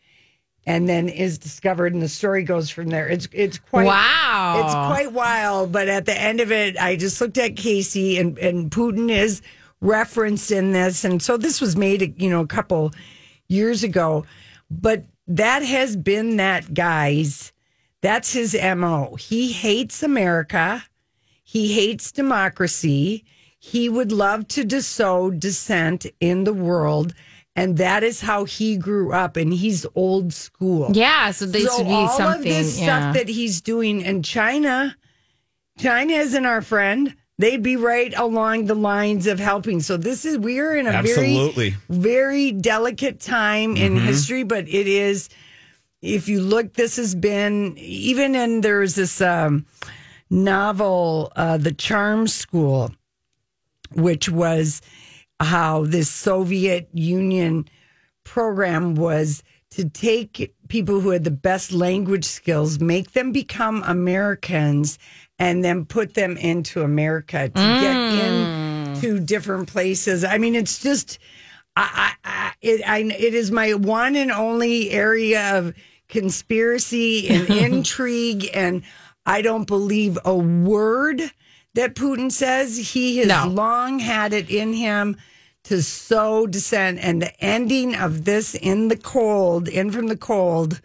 [0.66, 3.08] and then is discovered, and the story goes from there.
[3.08, 4.62] It's it's quite Wow.
[4.64, 5.72] it's quite wild.
[5.72, 9.42] But at the end of it, I just looked at Casey, and and Putin is
[9.82, 12.92] referenced in this, and so this was made, you know, a couple
[13.48, 14.26] years ago,
[14.70, 17.52] but that has been that guy's.
[18.02, 19.16] That's his mo.
[19.16, 20.84] He hates America.
[21.44, 23.26] He hates democracy.
[23.60, 27.14] He would love to sow dissent in the world.
[27.56, 29.38] And that is how he grew up.
[29.38, 30.90] And he's old school.
[30.94, 32.40] Yeah, so this so would be all something.
[32.40, 32.86] of this yeah.
[32.86, 34.96] stuff that he's doing in China,
[35.78, 37.16] China isn't our friend.
[37.38, 39.80] They'd be right along the lines of helping.
[39.82, 41.72] So this is we're in a Absolutely.
[41.90, 44.06] very, very delicate time in Mm-hmm.
[44.06, 45.30] history, but it is.
[46.02, 49.66] If you look, this has been even in there's this um,
[50.30, 52.92] novel, uh, The Charm School,
[53.94, 54.82] which was
[55.40, 57.68] how this Soviet Union
[58.24, 64.98] program was to take people who had the best language skills, make them become Americans,
[65.42, 69.26] and then put them into America to get into mm.
[69.26, 70.24] different places.
[70.24, 71.18] I mean, it's just,
[71.76, 75.74] I, I, I, it, I, it is my one and only area of
[76.10, 78.84] conspiracy and intrigue, and
[79.26, 81.24] I don't believe a word
[81.74, 82.78] that Putin says.
[82.92, 83.48] He has No.
[83.48, 85.18] long had it in him
[85.64, 90.82] to sow dissent, and the ending of this in the cold, in from the cold,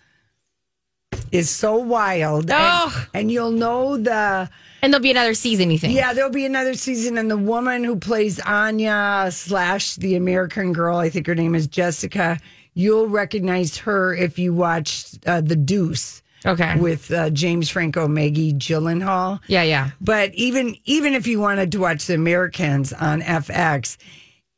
[1.33, 2.51] is so wild.
[2.51, 3.07] And- Oh.
[3.15, 4.49] And, you'll know the
[4.83, 5.95] and there'll be another season, you think?
[5.95, 10.99] yeah, there'll be another season, and the woman who plays Anya slash the American Girl,
[10.99, 12.39] I think her name is Jessica.
[12.75, 16.77] You'll recognize her if you watched uh, The Deuce Okay.
[16.79, 19.41] with uh, James Franco, Maggie Gyllenhaal.
[19.49, 19.91] yeah, yeah.
[20.01, 23.97] But even even if you wanted to watch The Americans on FX,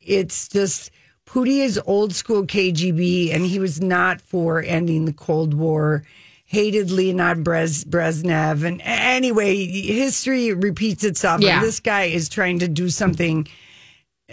[0.01, 0.91] it's just
[1.25, 6.03] Pootie is old school KGB, and he was not for ending the Cold War.
[6.51, 11.41] Hated Leonid Brez- Brezhnev, and anyway, history repeats itself.
[11.41, 11.57] Yeah.
[11.59, 13.47] And this guy is trying to do something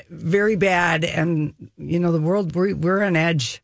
[0.08, 3.62] very bad, and you know the world we're we're on edge.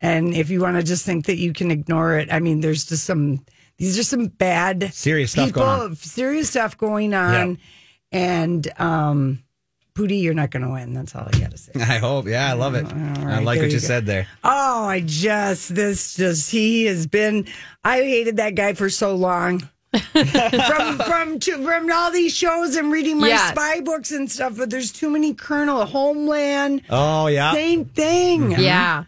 [0.00, 2.84] And if you want to just think that you can ignore it, I mean, there's
[2.84, 3.44] just some.
[3.78, 5.94] These are some bad, Serious stuff people, going on.
[5.96, 7.58] Serious stuff going on, Yep.
[8.10, 9.42] and um,
[9.94, 10.92] Pootie, you're not going to win.
[10.92, 11.72] That's all I got to say.
[11.76, 12.26] I hope.
[12.26, 12.84] Yeah, I love it.
[12.86, 13.86] I like what you you go.
[13.86, 14.26] said there.
[14.42, 17.46] Oh, I just this just he has been.
[17.84, 19.68] I hated that guy for so long.
[20.12, 23.52] from from to, from all these shows and reading my Yeah.
[23.52, 26.82] spy books and stuff, but there's too many Colonel Homeland.
[26.90, 27.52] Oh yeah.
[27.52, 28.50] Same thing.
[28.50, 28.60] Mm-hmm.
[28.62, 29.04] Yeah.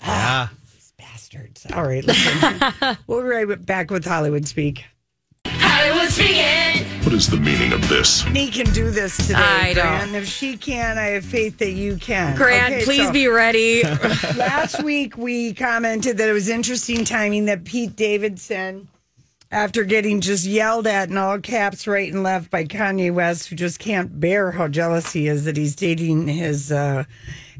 [0.00, 0.56] Ah, yeah.
[0.96, 1.66] Bastards.
[1.74, 2.96] All right, listen.
[3.06, 4.86] we'll be right back with Hollywood Speak.
[5.44, 6.10] What
[7.14, 8.22] is the meaning of this?
[8.22, 9.34] He can do this today.
[9.38, 9.86] I don't.
[9.86, 10.14] Grant.
[10.16, 12.36] If she can, I have faith that you can.
[12.36, 13.82] Grant, Okay, please so- be ready.
[14.36, 18.88] last week we commented that it was interesting timing that Pete Davidson,
[19.52, 23.54] after getting just yelled at in all caps right and left by Kanye West, who
[23.54, 27.04] just can't bear how jealous he is that he's dating his uh,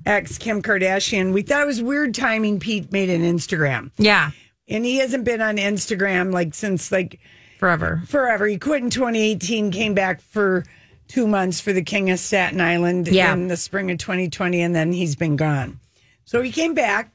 [0.04, 2.58] ex Kim Kardashian, we thought it was weird timing.
[2.58, 4.32] Pete made an Instagram, yeah.
[4.66, 7.20] and he hasn't been on Instagram like since like
[7.64, 8.03] Forever.
[8.07, 8.46] forever.
[8.46, 10.64] He quit in 2018, came back for
[11.09, 13.33] two months for the King of Staten Island Yeah.
[13.33, 15.81] in the spring of 2020, and then he's been gone.
[16.27, 17.11] So he came back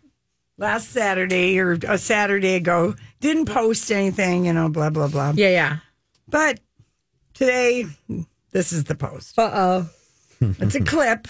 [0.57, 5.33] last Saturday or a Saturday ago, didn't post anything, you know, blah, blah, blah.
[5.35, 5.77] Yeah, yeah.
[6.27, 6.59] But
[7.35, 7.85] today,
[8.51, 9.37] this is the post.
[9.37, 9.89] Uh oh.
[10.59, 11.27] It's a clip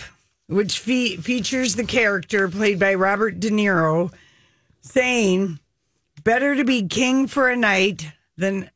[0.48, 4.14] which fe- features the character played by Robert De Niro
[4.82, 5.60] saying,
[6.24, 8.70] Better to be king for a night than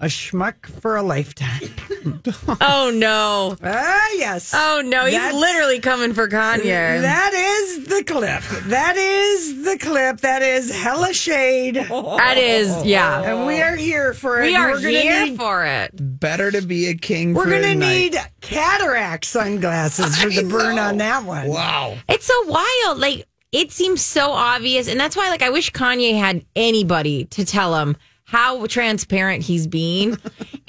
[0.00, 1.74] a schmuck for a lifetime.
[2.62, 3.56] Oh no.
[3.62, 4.52] Ah, yes.
[4.56, 5.04] Oh no.
[5.04, 7.00] He's That's- literally coming for Kanye.
[7.02, 8.42] That is the clip.
[8.68, 10.20] That is the clip.
[10.22, 11.74] That is hella shade.
[11.76, 13.22] that is, yeah.
[13.22, 14.46] And we are here for it.
[14.46, 15.90] We are We're gonna here need, for it.
[15.94, 17.34] Better to be a king.
[17.34, 18.12] We're for going a to night.
[18.12, 21.48] need cataract sunglasses for the burn on that one.
[21.48, 21.98] Wow.
[22.08, 22.98] It's so wild.
[22.98, 27.44] Like it seems so obvious, and that's why, like, I wish Kanye had anybody to
[27.44, 27.96] tell him
[28.30, 30.16] how transparent he's being,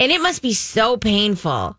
[0.00, 1.76] and it must be so painful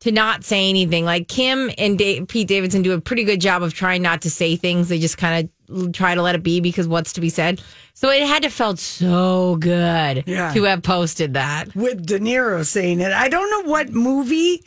[0.00, 1.04] to not say anything.
[1.06, 4.30] Like Kim and Dave, Pete Davidson do a pretty good job of trying not to
[4.30, 4.88] say things.
[4.90, 7.62] They just kind of try to let it be because what's to be said.
[7.94, 10.52] So it had to felt so good Yeah.
[10.52, 11.74] to have posted that.
[11.74, 13.12] with De Niro saying it.
[13.12, 14.62] I don't know what movie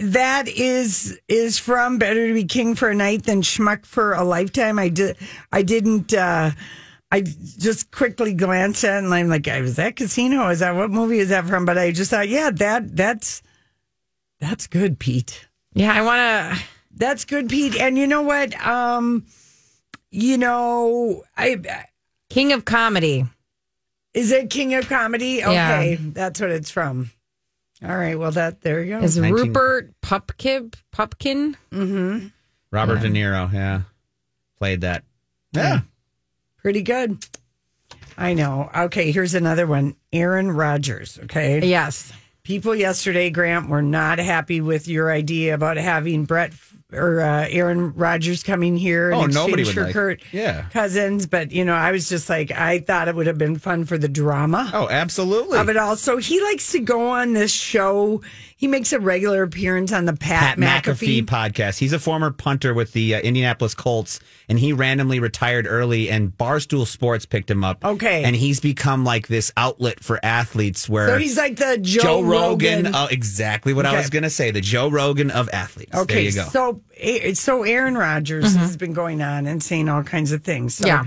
[0.00, 1.98] that is is from.
[1.98, 4.78] Better to be king for a night than schmuck for a lifetime.
[4.78, 5.16] I did.
[5.50, 6.12] I didn't.
[6.12, 6.50] uh
[7.10, 10.48] I just quickly glanced at it and I'm like, is that Casino?
[10.48, 11.64] Is that what movie is that from?
[11.64, 13.42] But I just thought, yeah, that that's
[14.40, 15.48] that's good, Pete.
[15.72, 16.18] Yeah, I want
[16.58, 16.64] to.
[16.94, 17.76] That's good, Pete.
[17.80, 18.54] And you know what?
[18.66, 19.24] Um,
[20.10, 21.56] you know, I
[22.28, 23.24] King of Comedy.
[24.14, 25.36] is it King of Comedy?
[25.40, 25.78] Yeah.
[25.78, 27.10] Okay, that's what it's from.
[27.82, 28.18] All right.
[28.18, 29.04] Well, that there you go.
[29.04, 30.74] Is 19 Rupert Pupkin?
[30.92, 31.56] Pupkin?
[32.70, 33.82] Robert De Niro, yeah,
[34.58, 35.04] played that.
[35.52, 35.80] Yeah,
[36.62, 37.24] Pretty good.
[38.16, 38.70] I know.
[38.76, 39.94] Okay, here's another one.
[40.12, 41.18] Aaron Rodgers.
[41.24, 41.64] Okay.
[41.64, 42.12] Yes.
[42.42, 46.52] People yesterday, Grant, were not happy with your idea about having Brett
[46.92, 50.62] or uh, Aaron Rodgers coming here and Oh, nobody exchange would like- Kirk yeah.
[50.70, 51.26] Cousins.
[51.26, 53.98] But, you know, I was just like, I thought it would have been fun for
[53.98, 54.70] the drama.
[54.72, 55.58] Oh, absolutely.
[55.58, 55.96] Of it all.
[55.96, 58.22] So he likes to go on this show.
[58.60, 61.22] He makes a regular appearance on the Pat, Pat McAfee.
[61.22, 61.78] McAfee podcast.
[61.78, 64.18] He's a former punter with the uh, Indianapolis Colts,
[64.48, 66.10] and he randomly retired early.
[66.10, 67.84] And Barstool Sports picked him up.
[67.84, 68.24] Okay.
[68.24, 70.88] and he's become like this outlet for athletes.
[70.88, 72.92] Where So he's like the Joe, Joe Rogan, Rogan.
[72.96, 74.50] oh, exactly what I was going to say.
[74.50, 75.94] The Joe Rogan of athletes.
[75.94, 76.48] Okay, there you go.
[76.48, 76.82] so
[77.34, 80.74] so Aaron Rodgers has been going on and saying all kinds of things.
[80.74, 81.04] So, Yeah.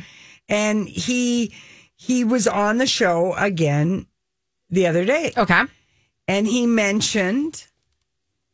[0.48, 1.54] and he
[1.98, 4.08] he was on the show again
[4.70, 5.64] the other day, Okay.
[6.32, 7.66] And he mentioned,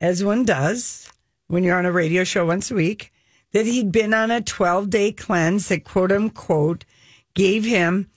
[0.01, 1.11] as one does
[1.45, 3.13] when you're on a radio show once a week,
[3.53, 6.85] that he'd been on a 12 day cleanse that quote unquote
[7.35, 8.09] gave him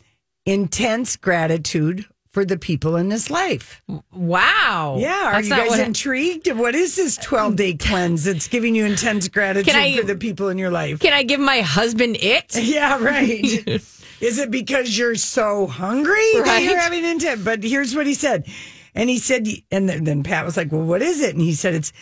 [0.47, 3.83] intense gratitude for the people in his life.
[4.15, 4.97] Wow.
[4.99, 6.51] Yeah, are That's you guys intrigued?
[6.53, 10.49] What is this 12 day cleanse that's giving you intense gratitude I- for the people
[10.49, 11.01] in your life?
[11.01, 12.57] Can I give my husband it?
[12.63, 13.29] Yeah, right.
[14.23, 17.45] is it because you're so hungry that you're having intent?
[17.45, 18.47] But here's what he said.
[18.95, 21.35] And he said, and then, Pat was like, well, what is it?
[21.35, 21.93] And he said, it's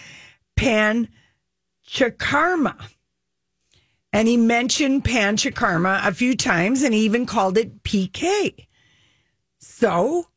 [0.57, 1.09] panchakarma.
[4.13, 8.67] And he mentioned panchakarma a few times and he even called it PK.
[9.59, 10.29] So,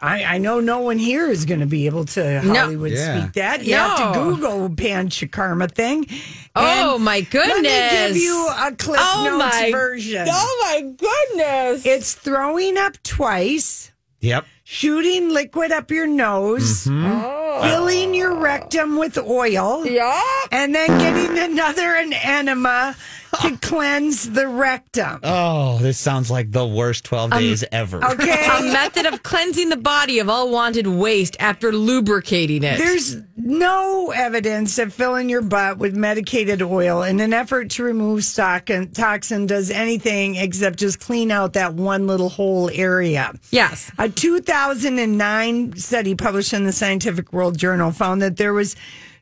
[0.00, 2.54] I, I know no one here is going to be able to No.
[2.54, 3.20] Hollywood Yeah.
[3.22, 3.64] speak that.
[3.64, 4.34] You have to No.
[4.36, 6.06] Google panchakarma thing.
[6.54, 7.62] Oh, And my Let goodness.
[7.62, 10.26] me give you a Cliff Oh, Notes my- version.
[10.30, 11.86] Oh my goodness.
[11.86, 14.44] It's throwing up twice, yep.
[14.64, 17.06] shooting liquid up your nose, mm-hmm.
[17.06, 17.60] oh.
[17.62, 20.20] filling your rectum with oil, yeah.
[20.50, 22.94] and then getting another an enema
[23.42, 25.20] to cleanse the rectum.
[25.22, 28.04] Oh, this sounds like the worst 12 um, days ever.
[28.04, 28.46] Okay.
[28.46, 32.78] A method of cleansing the body of all wanted waste after lubricating it.
[32.78, 38.24] There's no evidence that filling your butt with medicated oil in an effort to remove
[38.24, 43.32] stock and toxin does anything except just clean out that one little whole area.
[43.50, 43.90] yes.
[43.98, 48.76] A 2009 study published in the Scientific World Journal found that there was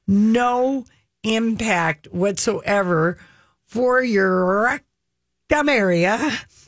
[0.07, 0.85] no
[1.25, 3.19] impact whatsoever
[3.73, 6.19] for your rectum area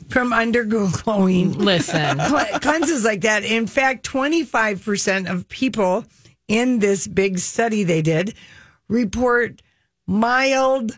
[0.09, 2.17] from undergoing Listen.
[2.27, 3.43] cle- cleanses like that.
[3.43, 6.03] In fact, 25% of people
[6.47, 8.33] in this big study they did
[8.87, 9.61] report
[10.07, 10.95] mildly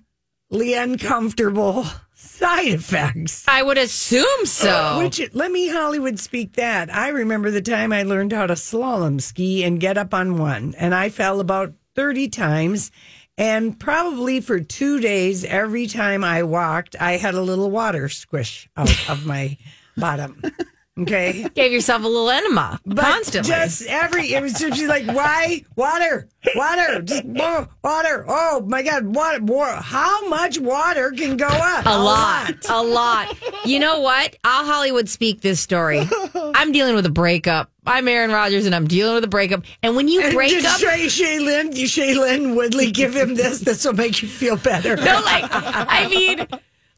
[0.74, 3.46] uncomfortable side effects.
[3.46, 4.72] I would assume so.
[4.72, 6.94] Uh, which let me Hollywood speak that.
[6.94, 10.74] I remember the time I learned how to slalom ski and get up on one,
[10.78, 12.92] and I fell about 30 times.
[13.38, 18.68] And probably for two days, every time I walked, I had a little water squish
[18.76, 19.58] out of my
[19.96, 20.42] bottom.
[21.00, 21.48] Okay.
[21.56, 23.50] Gave yourself a little enema But constantly.
[23.52, 25.64] just every, it was just like, why?
[25.76, 28.26] Water, water, just more water.
[28.28, 29.76] Oh my God, water, water.
[29.82, 31.86] How much water can go up?
[31.86, 33.38] a lot, a lot.
[33.66, 34.36] You know what?
[34.44, 36.02] I'll Hollywood speak this story.
[36.34, 37.72] I'm dealing with a breakup.
[37.86, 39.64] I'm Aaron Rodgers, and I'm dealing with a breakup.
[39.82, 43.60] And when you And break did up, Shay, Shailene, Shailene Woodley give him this?
[43.60, 44.96] This will make you feel better.
[44.98, 46.48] no, like I mean,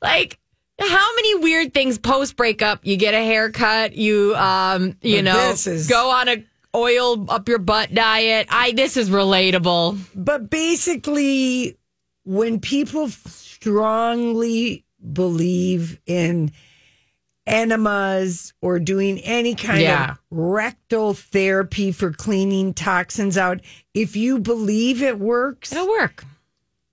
[0.02, 0.40] like
[0.80, 2.80] how many weird things post breakup?
[2.86, 3.96] You get a haircut.
[3.96, 6.44] You um, you But know, is- go on a
[6.76, 8.48] oil up your butt diet.
[8.50, 9.98] I this is relatable.
[10.15, 11.78] But basically,
[12.24, 16.51] when people strongly believe in
[17.47, 20.12] enemas or doing any kind Yeah.
[20.12, 23.62] of rectal therapy for cleaning toxins out,
[23.93, 26.24] if you believe it works, It'll work.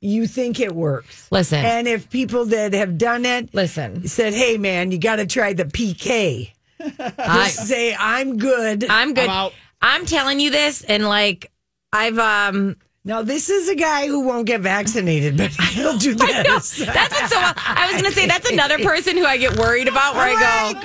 [0.01, 1.29] You think it works.
[1.33, 4.07] Listen, And if people that have done it listen.
[4.07, 6.53] said, hey, man, you got to try the PK,
[7.19, 8.85] I, say, I'm good.
[8.89, 9.25] I'm good.
[9.25, 9.53] I'm out.
[9.81, 11.51] I'm telling you this, and like
[11.93, 16.43] I've um Now, this is a guy who won't get vaccinated, but he'll do I
[16.43, 16.55] know.
[16.55, 16.77] this.
[16.85, 17.39] That's what's so.
[17.39, 20.15] I was gonna say that's another person who I get worried about.
[20.15, 20.81] Where I go,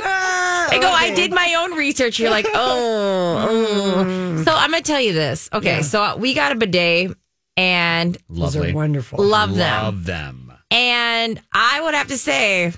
[0.76, 0.90] I go.
[0.90, 2.20] I did my own research.
[2.20, 4.44] You're like, oh, oh.
[4.44, 5.50] So I'm gonna tell you this.
[5.54, 7.16] Okay, so we got a bidet,
[7.62, 9.24] and Those are wonderful.
[9.24, 9.84] love them.
[9.84, 10.54] Love them.
[10.72, 12.74] And I would have to say,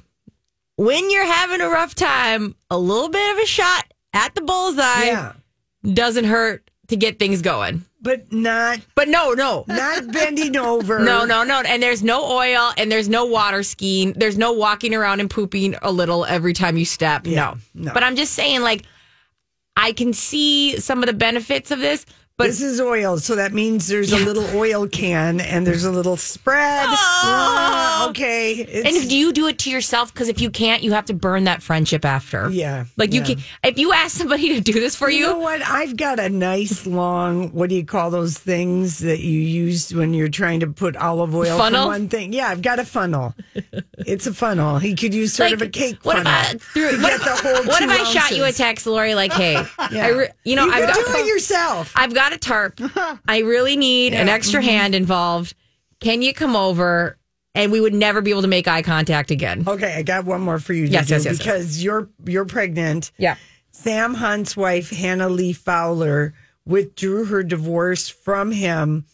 [0.75, 5.05] when you're having a rough time, a little bit of a shot at the bullseye
[5.05, 5.33] Yeah,
[5.93, 7.85] doesn't hurt to get things going.
[8.01, 9.63] but not But no, no.
[9.67, 10.99] not bending over.
[11.05, 11.61] No, no, no.
[11.61, 14.13] And there's no oil and there's no water skiing.
[14.13, 17.25] There's no walking around and pooping a little every time you step.
[17.25, 17.85] Yeah, no.
[17.85, 17.93] no.
[17.93, 18.83] But I'm just saying, like,
[19.77, 22.05] I can see some of the benefits of this.
[22.35, 25.91] But this is oil, so that means there's a little oil can and there's a
[25.91, 26.87] little spread.
[26.89, 30.11] Ah, okay, it's, and do you do it to yourself?
[30.11, 32.49] Because if you can't, you have to burn that friendship after.
[32.49, 33.35] Yeah, Like you yeah.
[33.35, 33.39] can.
[33.63, 35.61] If you ask somebody to do this for you you, know what?
[35.61, 37.49] I've got a nice long.
[37.53, 41.35] What do you call those things that you use when you're trying to put olive
[41.35, 41.85] oil Funnel?
[41.85, 42.33] one thing?
[42.33, 43.35] Yeah, I've got a funnel.
[43.99, 44.79] it's a funnel.
[44.79, 46.33] He could use sort of a cake what funnel.
[46.33, 49.13] if I threw, what, whole what if I shot you a text, Lori?
[49.13, 49.53] Like, hey,
[49.91, 50.05] Yeah.
[50.05, 51.93] I re, you know, you I've got do it yourself.
[51.95, 52.79] I've got a tarp.
[53.27, 54.69] I really need an extra Mm-hmm.
[54.69, 55.55] hand involved.
[55.99, 57.17] Can you come over?
[57.55, 59.63] And we would never be able to make eye contact again.
[59.67, 61.37] Okay, I got one more for you Yes, yes, yes, yes.
[61.37, 63.11] because you're you're pregnant.
[63.17, 63.35] Yeah.
[63.71, 66.33] Sam Hunt's wife, Hannah Lee Fowler,
[66.65, 69.05] withdrew her divorce from him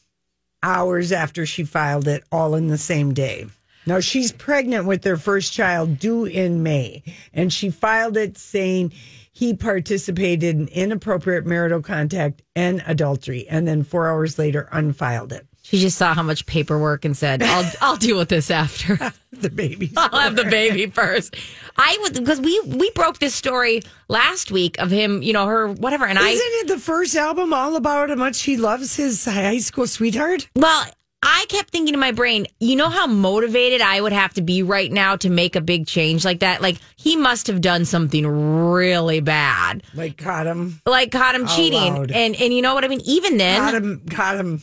[0.63, 3.47] hours after she filed it, all in the same day.
[3.89, 7.01] Now, she's pregnant with their first child due in May,
[7.33, 8.93] and she filed it saying
[9.31, 15.47] he participated in inappropriate marital contact and adultery, and then four hours later, unfiled it.
[15.63, 19.11] She just saw how much paperwork and said, "I'll I'll deal with this after.
[19.31, 19.91] The baby.
[19.97, 21.35] I'll have the baby first.
[21.77, 25.67] I would because we we broke this story last week of him, you know, her
[25.67, 29.23] whatever, and I Isn't it the first album all about how much he loves his
[29.25, 30.49] high school sweetheart?
[30.55, 30.87] Well,
[31.21, 34.63] I kept thinking in my brain, you know how motivated I would have to be
[34.63, 36.61] right now to make a big change like that?
[36.61, 39.83] Like he must have done something really bad.
[39.93, 41.93] Like caught him, Like caught him cheating.
[41.93, 42.11] loud.
[42.11, 43.01] And and you know what I mean?
[43.03, 44.61] Even then caught him, caught him.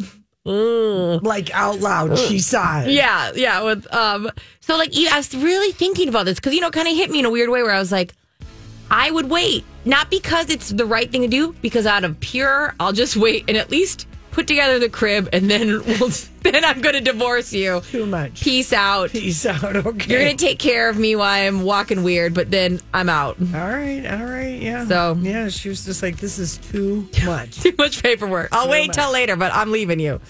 [1.22, 2.90] Like out loud, she saw it.
[2.90, 3.62] Yeah, yeah.
[3.62, 4.30] With um
[4.60, 7.18] so like I was really thinking about this because you know, kind of hit me
[7.18, 8.14] in a weird way where I was like,
[8.90, 9.64] I would wait.
[9.84, 13.44] Not because it's the right thing to do, because out of pure, I'll just wait
[13.48, 16.10] and at least put together the crib and then we'll
[16.42, 17.80] then I'm gonna divorce you.
[17.90, 18.42] Too much.
[18.42, 19.10] Peace out.
[19.10, 19.74] Peace out.
[19.86, 20.12] Okay.
[20.12, 23.36] You're gonna take care of me while I'm walking weird, but then I'm out.
[23.40, 24.04] all right.
[24.06, 24.60] All right.
[24.60, 24.86] Yeah.
[24.86, 28.50] So- yeah, she was just like, "This is too much." Too much paperwork.
[28.52, 30.20] I'll wait till later, but I'm leaving you.